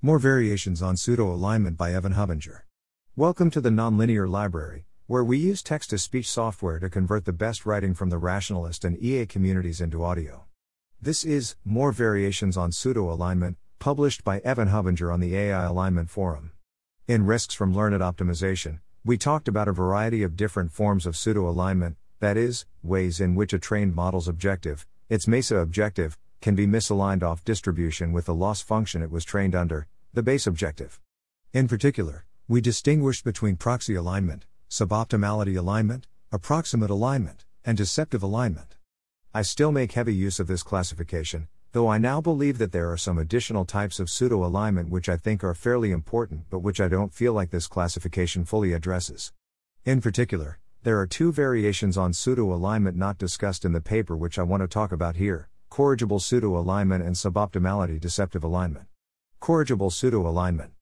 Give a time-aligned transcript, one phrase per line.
[0.00, 2.60] More variations on pseudo alignment by Evan Hubinger.
[3.16, 7.32] Welcome to the Nonlinear Library, where we use text to speech software to convert the
[7.32, 10.44] best writing from the rationalist and EA communities into audio.
[11.02, 16.10] This is More Variations on Pseudo Alignment, published by Evan Hubinger on the AI Alignment
[16.10, 16.52] Forum.
[17.08, 21.48] In Risks from Learned Optimization, we talked about a variety of different forms of pseudo
[21.48, 26.66] alignment, that is, ways in which a trained model's objective, its MESA objective, can be
[26.66, 31.00] misaligned off distribution with the loss function it was trained under, the base objective.
[31.52, 38.76] In particular, we distinguished between proxy alignment, suboptimality alignment, approximate alignment, and deceptive alignment.
[39.34, 42.96] I still make heavy use of this classification, though I now believe that there are
[42.96, 46.88] some additional types of pseudo alignment which I think are fairly important but which I
[46.88, 49.32] don't feel like this classification fully addresses.
[49.84, 54.38] In particular, there are two variations on pseudo alignment not discussed in the paper which
[54.38, 58.86] I want to talk about here corrigible pseudo alignment and suboptimality deceptive alignment.
[59.40, 60.72] Corrigible pseudo alignment.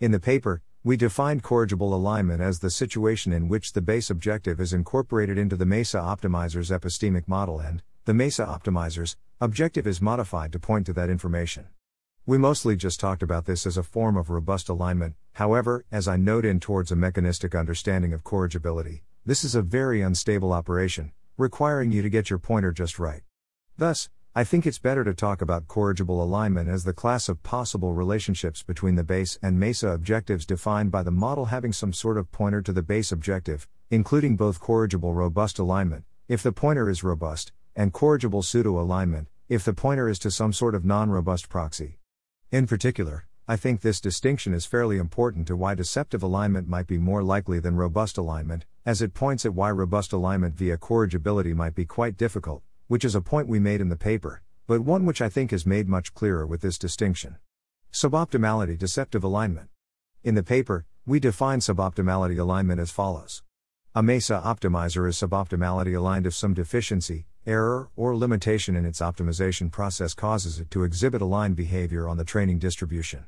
[0.00, 4.60] In the paper, we defined corrigible alignment as the situation in which the base objective
[4.60, 10.52] is incorporated into the MESA optimizer's epistemic model and, the MESA optimizer's, objective is modified
[10.52, 11.66] to point to that information.
[12.26, 16.16] We mostly just talked about this as a form of robust alignment, however, as I
[16.16, 21.92] note in towards a mechanistic understanding of corrigibility, this is a very unstable operation, requiring
[21.92, 23.22] you to get your pointer just right.
[23.76, 27.94] Thus, I think it's better to talk about corrigible alignment as the class of possible
[27.94, 32.30] relationships between the base and MESA objectives defined by the model having some sort of
[32.30, 37.50] pointer to the base objective, including both corrigible robust alignment, if the pointer is robust,
[37.74, 41.98] and corrigible pseudo alignment, if the pointer is to some sort of non robust proxy.
[42.52, 46.98] In particular, I think this distinction is fairly important to why deceptive alignment might be
[46.98, 51.74] more likely than robust alignment, as it points at why robust alignment via corrigibility might
[51.74, 55.22] be quite difficult, which is a point we made in the paper, but one which
[55.22, 57.36] I think is made much clearer with this distinction.
[57.92, 59.68] Suboptimality deceptive alignment.
[60.24, 63.44] In the paper, we define suboptimality alignment as follows.
[63.94, 69.70] A MESA optimizer is suboptimality aligned if some deficiency, error, or limitation in its optimization
[69.70, 73.24] process causes it to exhibit aligned behavior on the training distribution.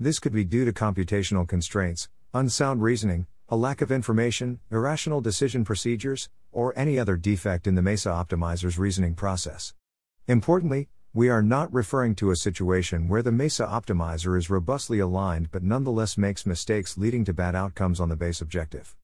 [0.00, 5.64] This could be due to computational constraints, unsound reasoning, a lack of information, irrational decision
[5.64, 9.74] procedures, or any other defect in the MESA optimizer's reasoning process.
[10.26, 15.50] Importantly, we are not referring to a situation where the MESA optimizer is robustly aligned
[15.50, 18.96] but nonetheless makes mistakes leading to bad outcomes on the base objective.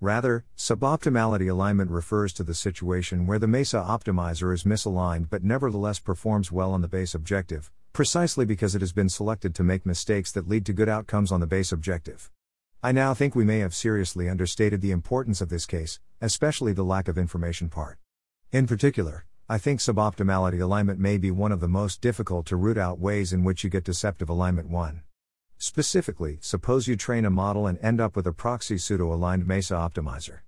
[0.00, 6.00] Rather, suboptimality alignment refers to the situation where the MESA optimizer is misaligned but nevertheless
[6.00, 10.32] performs well on the base objective, precisely because it has been selected to make mistakes
[10.32, 12.32] that lead to good outcomes on the base objective.
[12.86, 16.84] I now think we may have seriously understated the importance of this case, especially the
[16.84, 17.98] lack of information part.
[18.52, 22.78] In particular, I think suboptimality alignment may be one of the most difficult to root
[22.78, 25.02] out ways in which you get deceptive alignment 1.
[25.58, 29.74] Specifically, suppose you train a model and end up with a proxy pseudo aligned MESA
[29.74, 30.42] optimizer.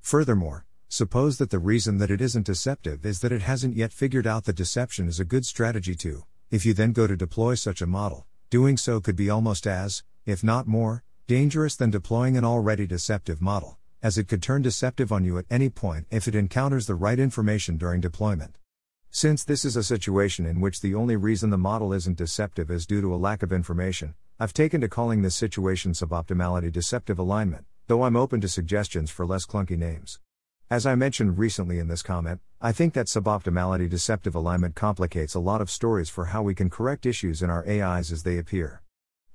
[0.00, 4.28] Furthermore, suppose that the reason that it isn't deceptive is that it hasn't yet figured
[4.28, 6.24] out that deception is a good strategy too.
[6.52, 10.04] If you then go to deploy such a model, doing so could be almost as,
[10.24, 15.12] if not more, dangerous than deploying an already deceptive model, as it could turn deceptive
[15.12, 18.58] on you at any point if it encounters the right information during deployment.
[19.12, 22.84] Since this is a situation in which the only reason the model isn't deceptive is
[22.84, 27.64] due to a lack of information, I've taken to calling this situation suboptimality deceptive alignment,
[27.86, 30.18] though I'm open to suggestions for less clunky names.
[30.68, 35.38] As I mentioned recently in this comment, I think that suboptimality deceptive alignment complicates a
[35.38, 38.82] lot of stories for how we can correct issues in our AIs as they appear.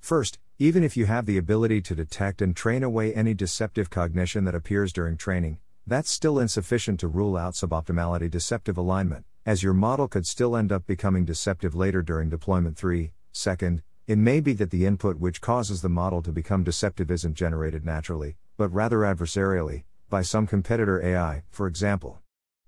[0.05, 4.43] First, even if you have the ability to detect and train away any deceptive cognition
[4.43, 5.57] that appears during training,
[5.88, 10.71] that's still insufficient to rule out suboptimality deceptive alignment, as your model could still end
[10.71, 13.13] up becoming deceptive later during deployment 3.
[13.31, 17.33] Second, it may be that the input which causes the model to become deceptive isn't
[17.33, 22.19] generated naturally, but rather adversarially, by some competitor AI, for example.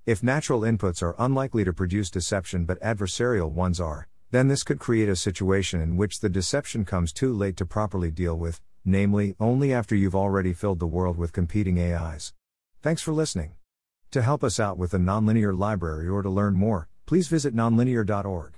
[0.08, 4.80] If natural inputs are unlikely to produce deception but adversarial ones are, then this could
[4.80, 9.36] create a situation in which the deception comes too late to properly deal with, namely,
[9.40, 12.34] only after you've already filled the world with competing AIs.
[12.82, 13.54] Thanks for listening.
[14.12, 18.57] To help us out with the Nonlinear Library or to learn more, please visit nonlinear.org.